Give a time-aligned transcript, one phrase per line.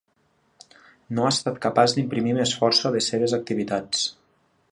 [1.17, 4.09] No ha estat capaç d’imprimir més força a les seves activitats?